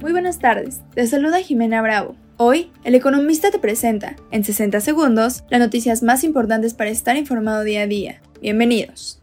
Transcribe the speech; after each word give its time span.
Muy 0.00 0.12
buenas 0.12 0.38
tardes, 0.38 0.82
te 0.94 1.04
saluda 1.08 1.40
Jimena 1.40 1.82
Bravo. 1.82 2.14
Hoy, 2.36 2.70
el 2.84 2.94
economista 2.94 3.50
te 3.50 3.58
presenta, 3.58 4.14
en 4.30 4.44
60 4.44 4.80
segundos, 4.80 5.42
las 5.50 5.58
noticias 5.58 6.04
más 6.04 6.22
importantes 6.22 6.72
para 6.72 6.90
estar 6.90 7.16
informado 7.16 7.64
día 7.64 7.82
a 7.82 7.86
día. 7.88 8.22
Bienvenidos. 8.40 9.20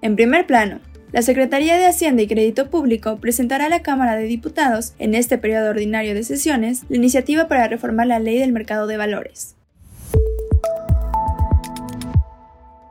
En 0.00 0.16
primer 0.16 0.46
plano, 0.46 0.80
la 1.12 1.20
Secretaría 1.20 1.76
de 1.76 1.84
Hacienda 1.84 2.22
y 2.22 2.26
Crédito 2.26 2.70
Público 2.70 3.18
presentará 3.18 3.66
a 3.66 3.68
la 3.68 3.82
Cámara 3.82 4.16
de 4.16 4.24
Diputados, 4.24 4.94
en 4.98 5.14
este 5.14 5.36
periodo 5.36 5.68
ordinario 5.68 6.14
de 6.14 6.24
sesiones, 6.24 6.84
la 6.88 6.96
iniciativa 6.96 7.48
para 7.48 7.68
reformar 7.68 8.06
la 8.06 8.18
ley 8.18 8.38
del 8.38 8.52
mercado 8.52 8.86
de 8.86 8.96
valores. 8.96 9.55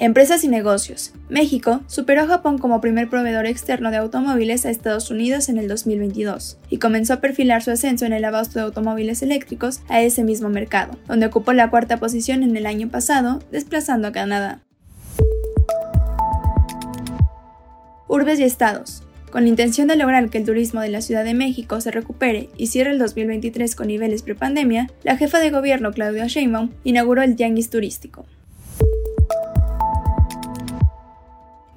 Empresas 0.00 0.44
y 0.44 0.48
negocios. 0.48 1.12
México 1.28 1.80
superó 1.88 2.22
a 2.22 2.26
Japón 2.28 2.58
como 2.58 2.80
primer 2.80 3.10
proveedor 3.10 3.46
externo 3.46 3.90
de 3.90 3.96
automóviles 3.96 4.64
a 4.64 4.70
Estados 4.70 5.10
Unidos 5.10 5.48
en 5.48 5.58
el 5.58 5.66
2022 5.66 6.56
y 6.70 6.78
comenzó 6.78 7.14
a 7.14 7.20
perfilar 7.20 7.64
su 7.64 7.72
ascenso 7.72 8.06
en 8.06 8.12
el 8.12 8.24
abasto 8.24 8.60
de 8.60 8.66
automóviles 8.66 9.22
eléctricos 9.22 9.80
a 9.88 10.00
ese 10.00 10.22
mismo 10.22 10.50
mercado, 10.50 10.96
donde 11.08 11.26
ocupó 11.26 11.52
la 11.52 11.68
cuarta 11.68 11.96
posición 11.96 12.44
en 12.44 12.56
el 12.56 12.66
año 12.66 12.88
pasado, 12.88 13.40
desplazando 13.50 14.06
a 14.06 14.12
Canadá. 14.12 14.60
Urbes 18.06 18.38
y 18.38 18.44
estados. 18.44 19.02
Con 19.32 19.42
la 19.42 19.48
intención 19.48 19.88
de 19.88 19.96
lograr 19.96 20.30
que 20.30 20.38
el 20.38 20.44
turismo 20.44 20.80
de 20.80 20.90
la 20.90 21.00
Ciudad 21.00 21.24
de 21.24 21.34
México 21.34 21.80
se 21.80 21.90
recupere 21.90 22.50
y 22.56 22.68
cierre 22.68 22.92
el 22.92 23.00
2023 23.00 23.74
con 23.74 23.88
niveles 23.88 24.22
prepandemia, 24.22 24.92
la 25.02 25.16
jefa 25.16 25.40
de 25.40 25.50
gobierno 25.50 25.90
Claudia 25.90 26.28
Sheinbaum 26.28 26.70
inauguró 26.84 27.22
el 27.22 27.34
Tianguis 27.34 27.68
Turístico. 27.68 28.26